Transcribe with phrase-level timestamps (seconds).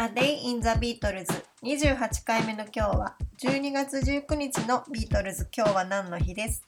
[0.00, 1.26] A Day in the Beatles
[1.64, 5.48] 28回目の今日は12月19日のビートルズ。
[5.52, 6.62] 今日は何の日です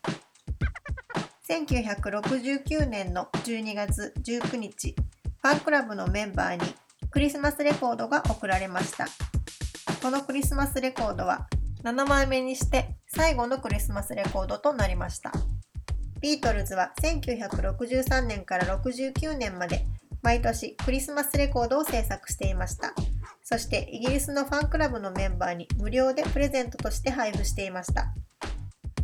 [1.49, 4.97] ？1969年の12月19日。
[5.41, 6.75] ファンクラブのメンバーに
[7.13, 9.07] クリスマスレコードが送られました。
[10.03, 11.47] このクリスマスレコードは
[11.85, 15.31] 7枚目にして最後のクリスマスレコードとなりました。
[16.21, 19.87] ビートルズは1963年から69年まで
[20.21, 22.93] 毎年クリスマスレコードを制作していました。
[23.53, 28.15] そしてイギリスのファンクラブのメンバーに無料でプレゼントとして配布していました。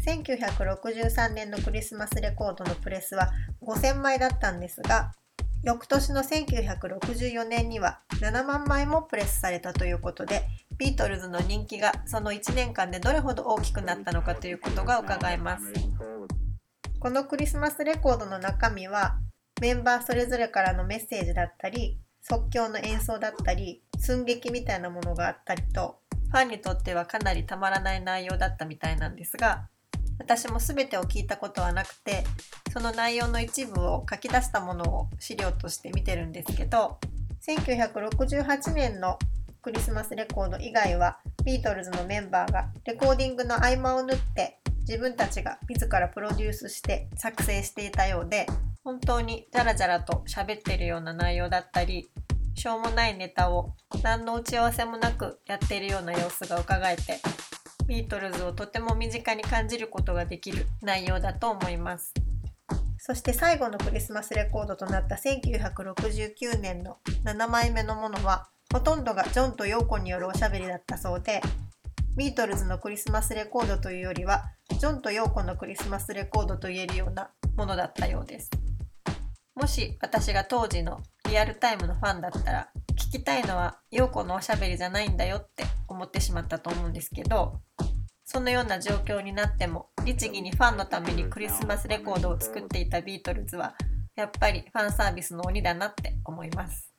[0.07, 5.11] 1963年のクリスマスレコードのプレスは5000枚だったんですが、
[5.65, 10.45] 翌年の1964年には7万枚もプレスされたということで、
[10.79, 15.73] ビートルズの人気がその1年間でどれほど大きくなったのかということが伺えます。
[17.01, 19.19] このクリスマスレコードの中身は
[19.61, 21.99] メンバーそれぞれからのメッセージだったり、
[22.29, 26.01] 即興の演奏だったり、寸劇みたいなものがあったりと、
[26.33, 29.69] ファンにとってはかなりたまらない内容だったみたいなんですが、
[30.19, 32.25] 私も全てを聞いたことはなくて、
[32.73, 36.99] その内容の一部を書き出したものを資料として見てるんですけど、
[37.47, 39.21] 1968年の
[39.63, 48.47] クリスマスレコード以外は、ビートルズのメンバーがレコーディングの合間を縫って自分たちが自らプロデュースして作成していたようで、
[48.87, 52.09] 本当にジャラジャラと喋ってるような内容だったり、
[52.55, 57.19] しょうもないネタを何の打ち合わせもなくやっているような様子が伺えて、
[57.89, 62.15] ビートルズをとても身近に感じることができる内容だと思います。
[62.99, 71.41] そして最後のクリスマスレコードとなった1969年の7枚目のものは、ほとんどがジョンとヨーコによるおしゃべりだったそうで、
[72.17, 74.45] ビートルズのクリスマスレコードというよりは、
[74.79, 78.49] ジョンとヨーコのクリスマスレコードと言えるようなものだったようです。
[79.57, 87.61] もし私が当時のリアルタイムのファンだったら聞きたいのは陽子のおしゃべりじゃないんだよって思ってしまったと思うんですけど
[88.27, 93.75] そのような状況になっても律儀にファンのためにクリスマスレコードを作っていたビートルズは
[94.15, 96.93] やっぱりファンサービスの鬼だなって思います。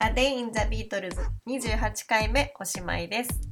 [0.00, 1.16] A Day in the Beatles
[1.48, 3.51] 28回目おしまいです。